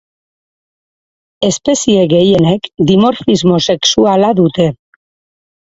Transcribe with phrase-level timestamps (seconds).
[1.49, 4.71] Espezie gehienek dimorfismo sexuala dute.